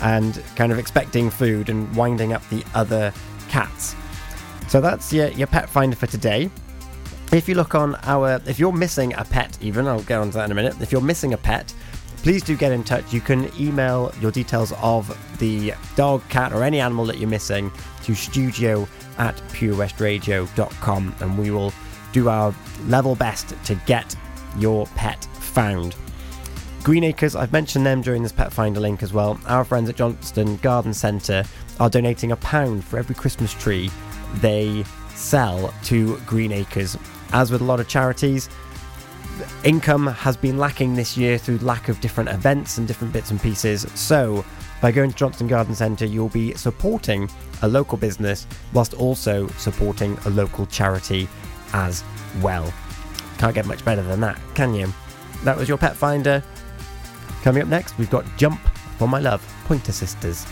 and 0.00 0.42
kind 0.56 0.72
of 0.72 0.78
expecting 0.78 1.30
food 1.30 1.68
and 1.68 1.94
winding 1.94 2.32
up 2.32 2.48
the 2.48 2.64
other 2.74 3.12
cats. 3.48 3.94
So 4.70 4.80
that's 4.80 5.12
your, 5.12 5.26
your 5.30 5.48
pet 5.48 5.68
finder 5.68 5.96
for 5.96 6.06
today. 6.06 6.48
If 7.32 7.48
you 7.48 7.56
look 7.56 7.74
on 7.74 7.96
our, 8.04 8.40
if 8.46 8.60
you're 8.60 8.70
missing 8.70 9.12
a 9.14 9.24
pet, 9.24 9.58
even, 9.60 9.88
I'll 9.88 10.02
get 10.02 10.20
on 10.20 10.30
to 10.30 10.36
that 10.38 10.44
in 10.44 10.52
a 10.52 10.54
minute. 10.54 10.80
If 10.80 10.92
you're 10.92 11.00
missing 11.00 11.32
a 11.32 11.36
pet, 11.36 11.74
please 12.18 12.44
do 12.44 12.56
get 12.56 12.70
in 12.70 12.84
touch. 12.84 13.12
You 13.12 13.20
can 13.20 13.50
email 13.60 14.14
your 14.20 14.30
details 14.30 14.72
of 14.80 15.08
the 15.40 15.74
dog, 15.96 16.22
cat, 16.28 16.52
or 16.52 16.62
any 16.62 16.78
animal 16.78 17.04
that 17.06 17.18
you're 17.18 17.28
missing 17.28 17.72
to 18.04 18.14
studio 18.14 18.86
at 19.18 19.36
purewestradio.com 19.48 21.16
and 21.18 21.36
we 21.36 21.50
will 21.50 21.72
do 22.12 22.28
our 22.28 22.54
level 22.86 23.16
best 23.16 23.52
to 23.64 23.74
get 23.86 24.14
your 24.56 24.86
pet 24.94 25.24
found. 25.34 25.96
Green 26.84 27.02
Acres, 27.02 27.34
I've 27.34 27.52
mentioned 27.52 27.84
them 27.84 28.02
during 28.02 28.22
this 28.22 28.32
Pet 28.32 28.52
Finder 28.52 28.78
link 28.78 29.02
as 29.02 29.12
well. 29.12 29.38
Our 29.46 29.64
friends 29.64 29.90
at 29.90 29.96
Johnston 29.96 30.58
Garden 30.58 30.94
Centre 30.94 31.42
are 31.80 31.90
donating 31.90 32.30
a 32.30 32.36
pound 32.36 32.84
for 32.84 32.98
every 32.98 33.16
Christmas 33.16 33.52
tree 33.52 33.90
they 34.36 34.84
sell 35.14 35.74
to 35.84 36.18
Green 36.20 36.52
Acres. 36.52 36.96
As 37.32 37.50
with 37.50 37.60
a 37.60 37.64
lot 37.64 37.80
of 37.80 37.88
charities, 37.88 38.48
income 39.64 40.06
has 40.06 40.36
been 40.36 40.58
lacking 40.58 40.94
this 40.94 41.16
year 41.16 41.38
through 41.38 41.58
lack 41.58 41.88
of 41.88 42.00
different 42.00 42.30
events 42.30 42.78
and 42.78 42.88
different 42.88 43.12
bits 43.12 43.30
and 43.30 43.40
pieces. 43.40 43.86
So, 43.94 44.44
by 44.80 44.92
going 44.92 45.10
to 45.10 45.16
Johnston 45.16 45.46
Garden 45.46 45.74
Centre, 45.74 46.06
you'll 46.06 46.30
be 46.30 46.54
supporting 46.54 47.28
a 47.62 47.68
local 47.68 47.98
business 47.98 48.46
whilst 48.72 48.94
also 48.94 49.46
supporting 49.48 50.16
a 50.24 50.30
local 50.30 50.66
charity 50.66 51.28
as 51.72 52.02
well. 52.40 52.72
Can't 53.38 53.54
get 53.54 53.66
much 53.66 53.84
better 53.84 54.02
than 54.02 54.20
that, 54.20 54.40
can 54.54 54.74
you? 54.74 54.92
That 55.44 55.56
was 55.56 55.68
your 55.68 55.78
Pet 55.78 55.96
Finder. 55.96 56.42
Coming 57.42 57.62
up 57.62 57.68
next, 57.68 57.96
we've 57.98 58.10
got 58.10 58.24
Jump 58.36 58.60
for 58.98 59.08
My 59.08 59.18
Love, 59.18 59.46
Pointer 59.64 59.92
Sisters. 59.92 60.46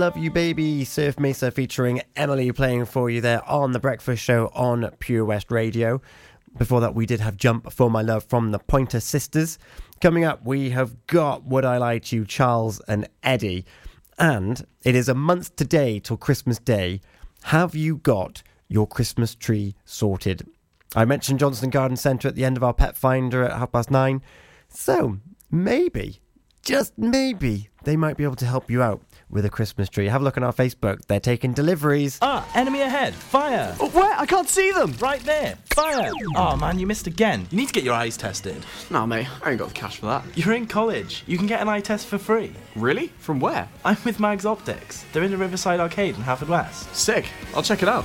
Love 0.00 0.16
You 0.16 0.30
Baby, 0.30 0.82
Surf 0.86 1.20
Mesa 1.20 1.50
featuring 1.50 2.00
Emilee 2.16 2.52
playing 2.52 2.86
for 2.86 3.10
you 3.10 3.20
there 3.20 3.46
on 3.46 3.72
The 3.72 3.78
Breakfast 3.78 4.22
Show 4.22 4.50
on 4.54 4.90
Pure 4.98 5.26
West 5.26 5.50
Radio. 5.50 6.00
Before 6.56 6.80
that, 6.80 6.94
we 6.94 7.04
did 7.04 7.20
have 7.20 7.36
Jump 7.36 7.70
for 7.70 7.90
My 7.90 8.00
Love 8.00 8.24
from 8.24 8.50
the 8.50 8.58
Pointer 8.58 8.98
Sisters. 8.98 9.58
Coming 10.00 10.24
up, 10.24 10.42
we 10.42 10.70
have 10.70 11.06
got 11.06 11.44
Would 11.44 11.66
I 11.66 11.76
Lie 11.76 11.98
to 11.98 12.16
You, 12.16 12.24
Charles 12.24 12.80
and 12.88 13.10
Eddie. 13.22 13.66
And 14.18 14.66
it 14.84 14.94
is 14.94 15.10
a 15.10 15.14
month 15.14 15.54
today 15.54 15.98
till 15.98 16.16
Christmas 16.16 16.58
Day. 16.58 17.02
Have 17.42 17.74
you 17.74 17.98
got 17.98 18.42
your 18.68 18.86
Christmas 18.86 19.34
tree 19.34 19.74
sorted? 19.84 20.48
I 20.96 21.04
mentioned 21.04 21.40
Johnston 21.40 21.68
Garden 21.68 21.98
Centre 21.98 22.28
at 22.28 22.36
the 22.36 22.46
end 22.46 22.56
of 22.56 22.64
our 22.64 22.72
pet 22.72 22.96
finder 22.96 23.44
at 23.44 23.58
half 23.58 23.72
past 23.72 23.90
nine. 23.90 24.22
So 24.66 25.18
maybe, 25.50 26.22
just 26.62 26.96
maybe, 26.96 27.68
they 27.84 27.96
might 27.96 28.16
be 28.16 28.24
able 28.24 28.36
to 28.36 28.46
help 28.46 28.70
you 28.70 28.82
out 28.82 29.02
with 29.30 29.44
a 29.44 29.50
Christmas 29.50 29.88
tree. 29.88 30.06
Have 30.08 30.20
a 30.20 30.24
look 30.24 30.36
on 30.36 30.42
our 30.42 30.52
Facebook. 30.52 31.06
They're 31.06 31.20
taking 31.20 31.52
deliveries. 31.52 32.18
Ah, 32.22 32.48
enemy 32.54 32.80
ahead. 32.80 33.14
Fire. 33.14 33.74
Oh, 33.80 33.88
where? 33.90 34.12
I 34.18 34.26
can't 34.26 34.48
see 34.48 34.70
them. 34.72 34.94
Right 35.00 35.20
there. 35.20 35.56
Fire. 35.74 36.12
Oh, 36.36 36.56
man, 36.56 36.78
you 36.78 36.86
missed 36.86 37.06
again. 37.06 37.46
You 37.50 37.58
need 37.58 37.68
to 37.68 37.72
get 37.72 37.84
your 37.84 37.94
eyes 37.94 38.16
tested. 38.16 38.64
Nah, 38.90 39.06
mate, 39.06 39.28
I 39.42 39.50
ain't 39.50 39.58
got 39.58 39.68
the 39.68 39.74
cash 39.74 39.98
for 39.98 40.06
that. 40.06 40.24
You're 40.36 40.54
in 40.54 40.66
college. 40.66 41.24
You 41.26 41.38
can 41.38 41.46
get 41.46 41.60
an 41.60 41.68
eye 41.68 41.80
test 41.80 42.06
for 42.06 42.18
free. 42.18 42.52
Really? 42.74 43.08
From 43.18 43.40
where? 43.40 43.68
I'm 43.84 43.96
with 44.04 44.20
Mags 44.20 44.46
Optics. 44.46 45.04
They're 45.12 45.22
in 45.22 45.30
the 45.30 45.36
Riverside 45.36 45.80
Arcade 45.80 46.16
in 46.16 46.22
Haverfordwest. 46.22 46.94
Sick. 46.94 47.26
I'll 47.54 47.62
check 47.62 47.82
it 47.82 47.88
out. 47.88 48.04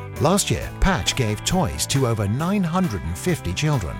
Last 0.21 0.51
year, 0.51 0.69
Patch 0.81 1.15
gave 1.15 1.43
toys 1.45 1.87
to 1.87 2.05
over 2.05 2.27
950 2.27 3.53
children. 3.55 3.97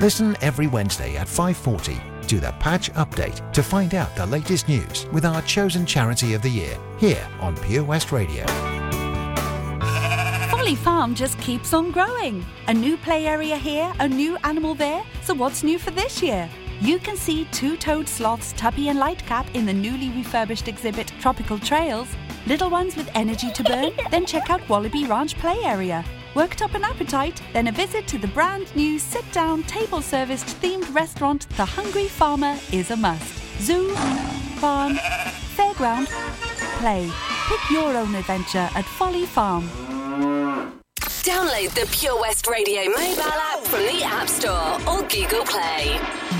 Listen 0.00 0.34
every 0.40 0.66
Wednesday 0.66 1.16
at 1.16 1.26
5.40 1.26 2.26
to 2.28 2.40
the 2.40 2.52
Patch 2.52 2.90
Update 2.94 3.52
to 3.52 3.62
find 3.62 3.94
out 3.94 4.16
the 4.16 4.24
latest 4.24 4.68
news 4.68 5.04
with 5.12 5.26
our 5.26 5.42
chosen 5.42 5.84
charity 5.84 6.32
of 6.32 6.40
the 6.40 6.48
year 6.48 6.78
here 6.96 7.28
on 7.40 7.58
Pure 7.58 7.84
West 7.84 8.10
Radio. 8.10 8.46
Folly 10.48 10.76
Farm 10.76 11.14
just 11.14 11.38
keeps 11.40 11.74
on 11.74 11.90
growing. 11.90 12.42
A 12.68 12.72
new 12.72 12.96
play 12.96 13.26
area 13.26 13.58
here, 13.58 13.92
a 14.00 14.08
new 14.08 14.38
animal 14.44 14.74
there. 14.74 15.02
So 15.24 15.34
what's 15.34 15.62
new 15.62 15.78
for 15.78 15.90
this 15.90 16.22
year? 16.22 16.48
You 16.80 16.98
can 16.98 17.18
see 17.18 17.44
two-toed 17.52 18.08
sloths 18.08 18.54
Tuppy 18.54 18.88
and 18.88 18.98
Lightcap 18.98 19.54
in 19.54 19.66
the 19.66 19.74
newly 19.74 20.08
refurbished 20.08 20.68
exhibit 20.68 21.12
Tropical 21.20 21.58
Trails 21.58 22.08
Little 22.46 22.70
ones 22.70 22.96
with 22.96 23.10
energy 23.14 23.50
to 23.52 23.62
burn? 23.62 23.92
then 24.10 24.26
check 24.26 24.50
out 24.50 24.66
Wallaby 24.68 25.04
Ranch 25.04 25.36
Play 25.36 25.58
Area. 25.62 26.04
Worked 26.34 26.62
up 26.62 26.74
an 26.74 26.84
appetite? 26.84 27.42
Then 27.52 27.68
a 27.68 27.72
visit 27.72 28.06
to 28.08 28.18
the 28.18 28.28
brand 28.28 28.74
new 28.74 28.98
sit 28.98 29.24
down, 29.32 29.62
table 29.64 30.00
serviced 30.00 30.46
themed 30.60 30.92
restaurant, 30.94 31.48
The 31.56 31.64
Hungry 31.64 32.06
Farmer, 32.06 32.56
is 32.72 32.90
a 32.90 32.96
must. 32.96 33.60
Zoo, 33.60 33.90
farm, 34.60 34.94
fairground, 35.56 36.06
play. 36.78 37.10
Pick 37.48 37.70
your 37.70 37.96
own 37.96 38.14
adventure 38.14 38.68
at 38.74 38.84
Folly 38.84 39.26
Farm. 39.26 39.68
Download 41.22 41.68
the 41.74 41.86
Pure 41.92 42.20
West 42.20 42.46
Radio 42.46 42.84
mobile 42.84 43.22
app 43.22 43.60
from 43.64 43.80
the 43.80 44.02
App 44.04 44.28
Store 44.28 44.80
or 44.88 45.02
Google 45.08 45.44
Play. 45.44 46.39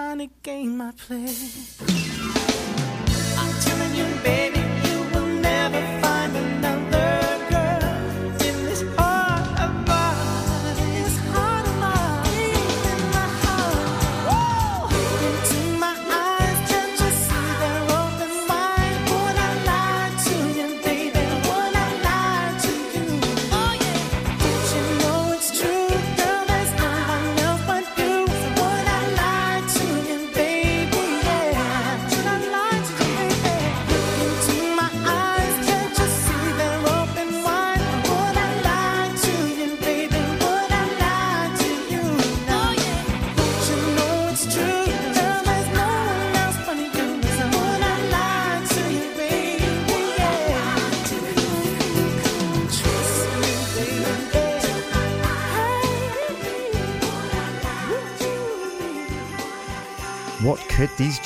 kind 0.00 0.22
of 0.22 0.42
game 0.42 0.80
I 0.80 0.92
play. 0.92 2.09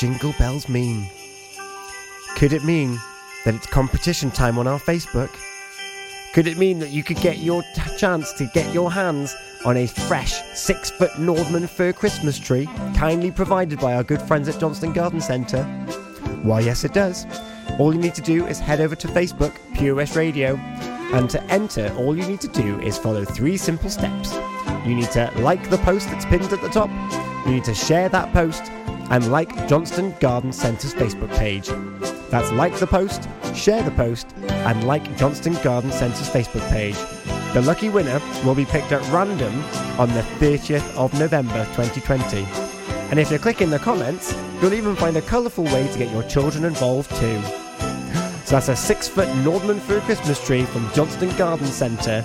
jingle 0.04 0.34
bells 0.38 0.68
mean? 0.68 1.08
Could 2.36 2.52
it 2.52 2.62
mean 2.62 2.98
that 3.46 3.54
it's 3.54 3.64
competition 3.64 4.30
time 4.30 4.58
on 4.58 4.66
our 4.66 4.78
Facebook? 4.78 5.30
Could 6.34 6.46
it 6.46 6.58
mean 6.58 6.78
that 6.80 6.90
you 6.90 7.02
could 7.02 7.16
get 7.22 7.38
your 7.38 7.62
t- 7.74 7.96
chance 7.96 8.30
to 8.34 8.44
get 8.52 8.74
your 8.74 8.92
hands 8.92 9.34
on 9.64 9.78
a 9.78 9.86
fresh 9.86 10.42
six 10.54 10.90
foot 10.90 11.12
Nordmann 11.12 11.66
fir 11.66 11.94
Christmas 11.94 12.38
tree, 12.38 12.68
kindly 12.94 13.30
provided 13.30 13.80
by 13.80 13.94
our 13.94 14.04
good 14.04 14.20
friends 14.20 14.46
at 14.46 14.60
Johnston 14.60 14.92
Garden 14.92 15.22
Centre? 15.22 15.64
Why, 16.42 16.60
yes, 16.60 16.84
it 16.84 16.92
does. 16.92 17.24
All 17.78 17.94
you 17.94 17.98
need 17.98 18.14
to 18.16 18.20
do 18.20 18.46
is 18.46 18.58
head 18.58 18.82
over 18.82 18.94
to 18.96 19.08
Facebook, 19.08 19.54
POS 19.74 20.16
Radio, 20.16 20.56
and 21.16 21.30
to 21.30 21.42
enter, 21.44 21.90
all 21.96 22.14
you 22.14 22.26
need 22.26 22.42
to 22.42 22.48
do 22.48 22.78
is 22.80 22.98
follow 22.98 23.24
three 23.24 23.56
simple 23.56 23.88
steps. 23.88 24.34
You 24.84 24.96
need 24.96 25.10
to 25.12 25.32
like 25.38 25.70
the 25.70 25.78
post 25.78 26.10
that's 26.10 26.26
pinned 26.26 26.52
at 26.52 26.60
the 26.60 26.68
top, 26.68 26.90
you 27.46 27.52
need 27.52 27.64
to 27.64 27.74
share 27.74 28.10
that 28.10 28.34
post, 28.34 28.70
and 29.14 29.30
like 29.30 29.68
Johnston 29.68 30.12
Garden 30.18 30.52
Centre's 30.52 30.92
Facebook 30.92 31.32
page. 31.36 31.68
That's 32.30 32.50
like 32.50 32.76
the 32.80 32.86
post, 32.88 33.28
share 33.54 33.80
the 33.80 33.92
post, 33.92 34.26
and 34.48 34.88
like 34.88 35.16
Johnston 35.16 35.54
Garden 35.62 35.92
Centre's 35.92 36.28
Facebook 36.28 36.68
page. 36.68 36.96
The 37.54 37.62
lucky 37.62 37.90
winner 37.90 38.20
will 38.44 38.56
be 38.56 38.64
picked 38.64 38.90
at 38.90 39.08
random 39.12 39.54
on 40.00 40.08
the 40.08 40.22
30th 40.40 40.96
of 40.96 41.16
November 41.16 41.64
2020. 41.76 42.44
And 43.12 43.20
if 43.20 43.30
you 43.30 43.38
click 43.38 43.60
in 43.60 43.70
the 43.70 43.78
comments, 43.78 44.36
you'll 44.60 44.74
even 44.74 44.96
find 44.96 45.16
a 45.16 45.22
colourful 45.22 45.62
way 45.62 45.86
to 45.86 45.98
get 45.98 46.10
your 46.10 46.24
children 46.24 46.64
involved 46.64 47.10
too. 47.10 47.40
So 48.46 48.56
that's 48.56 48.68
a 48.68 48.74
six 48.74 49.06
foot 49.06 49.28
Nordmann 49.44 49.78
fir 49.78 50.00
Christmas 50.00 50.44
tree 50.44 50.64
from 50.64 50.90
Johnston 50.92 51.30
Garden 51.36 51.68
Centre. 51.68 52.24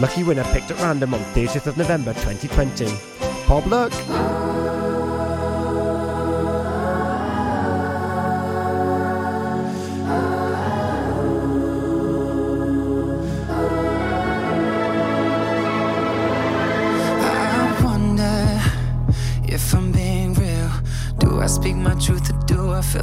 Lucky 0.00 0.24
winner 0.24 0.44
picked 0.52 0.72
at 0.72 0.80
random 0.80 1.14
on 1.14 1.20
30th 1.20 1.68
of 1.68 1.76
November 1.76 2.12
2020. 2.14 2.86
Pop 3.46 3.66
luck! 3.66 4.47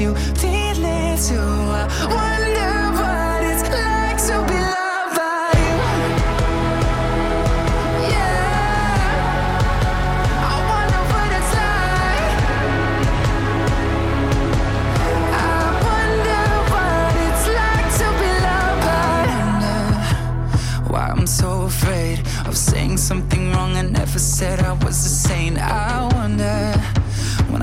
you 0.00 0.14
feel 0.14 0.84
it 0.84 1.18
too. 1.26 1.40
I 1.40 1.86
wonder 2.06 2.72
what 2.98 3.42
it's 3.50 3.66
like 3.68 4.18
to 4.28 4.36
be 4.46 4.58
loved 4.60 5.14
by 5.16 5.50
you. 5.58 5.76
Yeah, 8.12 9.28
I 10.50 10.54
wonder 10.70 11.02
what 11.12 11.30
it's 11.38 11.52
like. 11.58 12.30
I 15.34 15.60
wonder 15.88 16.44
what 16.72 17.12
it's 17.26 17.46
like 17.58 17.88
to 17.98 18.08
be 18.20 18.30
loved 18.46 18.82
by 18.86 19.26
you 19.34 20.92
why 20.92 21.04
I'm 21.10 21.26
so 21.26 21.62
afraid 21.62 22.18
of 22.46 22.56
saying 22.56 22.98
something 22.98 23.52
wrong 23.52 23.76
I 23.76 23.82
never 23.82 24.18
said 24.18 24.60
I 24.60 24.72
was 24.84 24.96
a 25.04 25.08
saint. 25.08 25.58
I 25.58 26.08
wonder 26.14 26.77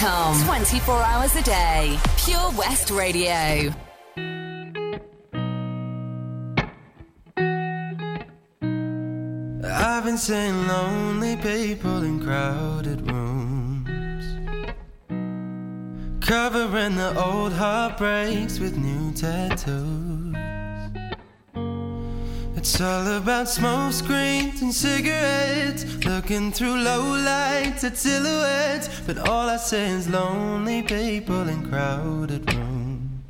purewestradio.com. 0.00 0.44
24 0.44 1.02
hours 1.02 1.36
a 1.36 1.42
day. 1.42 1.98
Pure 2.16 2.52
West 2.56 2.90
Radio. 2.90 3.72
I've 9.62 10.04
been 10.04 10.18
seeing 10.18 10.66
lonely 10.66 11.36
people 11.36 12.02
in 12.02 12.22
crowded 12.22 13.10
rooms, 13.10 14.24
covering 16.26 16.96
the 16.96 17.14
old 17.22 17.52
heartbreaks 17.52 18.58
with 18.58 18.76
new 18.76 19.12
tattoos. 19.12 19.99
It's 22.80 22.88
all 22.88 23.18
about 23.18 23.46
smoke 23.46 23.92
screens 23.92 24.62
and 24.62 24.72
cigarettes, 24.72 25.84
looking 26.02 26.50
through 26.50 26.76
low 26.82 27.14
lights 27.14 27.84
at 27.84 27.98
silhouettes. 27.98 28.88
But 29.06 29.28
all 29.28 29.50
I 29.50 29.58
see 29.58 29.76
is 29.98 30.08
lonely 30.08 30.80
people 30.80 31.46
in 31.50 31.68
crowded 31.68 32.50
rooms. 32.54 33.26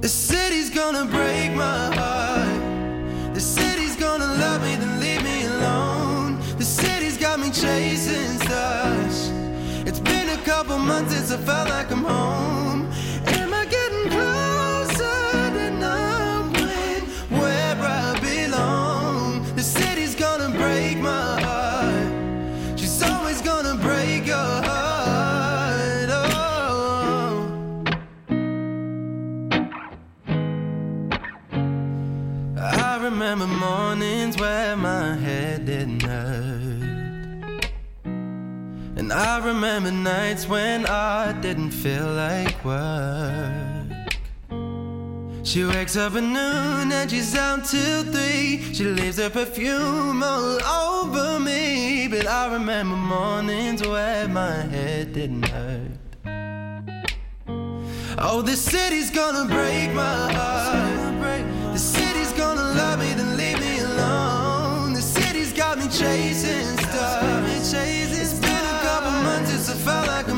The 0.00 0.08
city's 0.08 0.70
gonna 0.70 1.04
break 1.04 1.52
my 1.52 1.94
heart. 1.94 3.34
The 3.34 3.40
city's 3.40 3.94
gonna 3.94 4.34
love 4.42 4.60
me, 4.62 4.74
then 4.74 4.98
leave 4.98 5.22
me 5.22 5.44
alone. 5.44 6.40
The 6.58 6.64
city's 6.64 7.16
got 7.18 7.38
me 7.38 7.52
chasing 7.52 8.36
stars. 8.40 9.30
It's 9.86 10.00
been 10.00 10.28
a 10.30 10.42
couple 10.42 10.76
months 10.76 11.14
since 11.14 11.30
I 11.30 11.36
felt 11.36 11.68
like 11.68 11.88
I'm 11.92 12.02
home. 12.02 12.67
Where 34.38 34.76
my 34.76 35.14
head 35.14 35.66
didn't 35.66 36.02
hurt. 36.02 37.68
And 38.96 39.12
I 39.12 39.44
remember 39.44 39.90
nights 39.90 40.48
when 40.48 40.86
I 40.86 41.32
didn't 41.40 41.70
feel 41.70 42.12
like 42.12 42.64
work. 42.64 43.88
She 45.44 45.64
wakes 45.64 45.96
up 45.96 46.14
at 46.14 46.22
noon 46.22 46.92
and 46.92 47.10
she's 47.10 47.34
out 47.34 47.64
till 47.64 48.04
three. 48.04 48.74
She 48.74 48.84
leaves 48.84 49.16
her 49.18 49.30
perfume 49.30 50.22
all 50.22 50.62
over 50.62 51.40
me. 51.40 52.06
But 52.06 52.26
I 52.26 52.52
remember 52.52 52.96
mornings 52.96 53.80
where 53.86 54.28
my 54.28 54.62
head 54.74 55.14
didn't 55.14 55.44
hurt. 55.44 55.92
Oh, 58.18 58.42
the 58.42 58.56
city's 58.56 59.10
gonna 59.10 59.46
break 59.46 59.94
my 59.94 60.32
heart. 60.32 61.18
The 61.72 61.78
city's 61.78 62.32
gonna 62.32 62.74
love 62.74 62.98
me, 62.98 63.14
then 63.14 63.36
leave 63.36 63.47
chasing 65.98 66.78
stars. 66.78 67.74
It's 67.74 68.32
been 68.34 68.64
a 68.74 68.78
couple 68.82 69.10
months 69.10 69.50
since 69.50 69.68
I 69.68 69.74
felt 69.74 70.06
like 70.06 70.28
I'm 70.28 70.37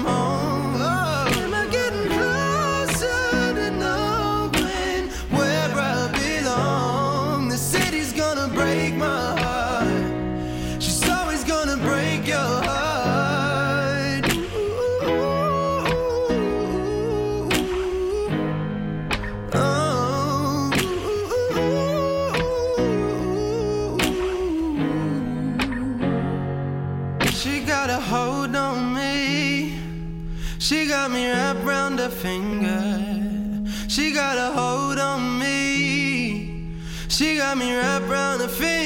got 37.51 37.59
me 37.59 37.75
wrapped 37.75 38.05
around 38.09 38.39
her 38.39 38.47
finger. 38.47 38.80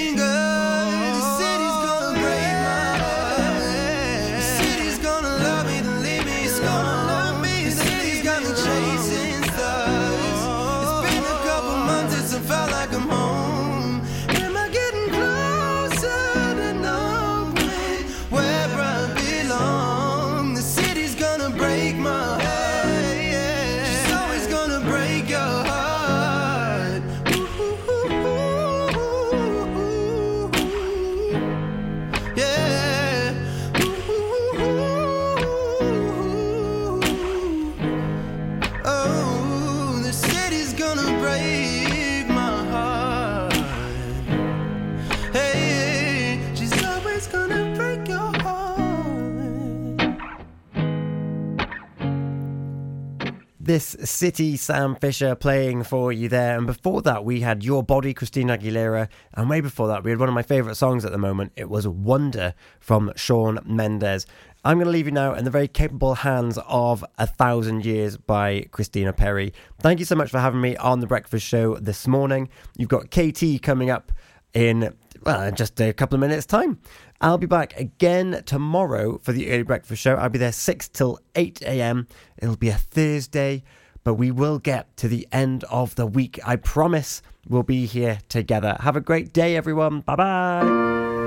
This 53.64 53.96
City, 54.04 54.58
Sam 54.58 54.94
Fischer 54.94 55.34
playing 55.34 55.84
for 55.84 56.12
you 56.12 56.28
there. 56.28 56.58
And 56.58 56.66
before 56.66 57.00
that, 57.00 57.24
we 57.24 57.40
had 57.40 57.64
Your 57.64 57.82
Body, 57.82 58.12
Christina 58.12 58.58
Aguilera. 58.58 59.08
And 59.32 59.48
way 59.48 59.62
before 59.62 59.88
that, 59.88 60.04
we 60.04 60.10
had 60.10 60.20
one 60.20 60.28
of 60.28 60.34
my 60.34 60.42
favourite 60.42 60.76
songs 60.76 61.02
at 61.02 61.12
the 61.12 61.18
moment. 61.18 61.52
It 61.56 61.70
was 61.70 61.88
Wonder 61.88 62.52
from 62.78 63.10
Shawn 63.16 63.60
Mendes. 63.64 64.26
I'm 64.66 64.76
going 64.76 64.84
to 64.84 64.90
leave 64.90 65.06
you 65.06 65.12
now 65.12 65.32
in 65.32 65.46
the 65.46 65.50
very 65.50 65.66
capable 65.66 66.14
hands 66.14 66.58
of 66.66 67.06
A 67.16 67.26
Thousand 67.26 67.86
Years 67.86 68.18
by 68.18 68.66
Christina 68.70 69.14
Perri. 69.14 69.54
Thank 69.80 69.98
you 69.98 70.04
so 70.04 70.14
much 70.14 70.30
for 70.30 70.40
having 70.40 70.60
me 70.60 70.76
on 70.76 71.00
The 71.00 71.06
Breakfast 71.06 71.46
Show 71.46 71.76
this 71.76 72.06
morning. 72.06 72.50
You've 72.76 72.90
got 72.90 73.10
KT 73.10 73.62
coming 73.62 73.88
up 73.88 74.12
in, 74.52 74.94
well, 75.22 75.50
just 75.52 75.80
a 75.80 75.94
couple 75.94 76.16
of 76.16 76.20
minutes' 76.20 76.44
time. 76.44 76.80
I'll 77.24 77.38
be 77.38 77.46
back 77.46 77.80
again 77.80 78.42
tomorrow 78.44 79.16
for 79.16 79.32
the 79.32 79.50
early 79.50 79.62
breakfast 79.62 80.02
show. 80.02 80.14
I'll 80.16 80.28
be 80.28 80.38
there 80.38 80.52
6 80.52 80.88
till 80.88 81.18
8 81.34 81.62
a.m. 81.62 82.06
It'll 82.36 82.54
be 82.54 82.68
a 82.68 82.74
Thursday, 82.74 83.62
but 84.04 84.16
we 84.16 84.30
will 84.30 84.58
get 84.58 84.94
to 84.98 85.08
the 85.08 85.26
end 85.32 85.64
of 85.70 85.94
the 85.94 86.04
week. 86.04 86.38
I 86.44 86.56
promise 86.56 87.22
we'll 87.48 87.62
be 87.62 87.86
here 87.86 88.18
together. 88.28 88.76
Have 88.80 88.96
a 88.96 89.00
great 89.00 89.32
day, 89.32 89.56
everyone. 89.56 90.02
Bye 90.02 90.16
bye. 90.16 91.23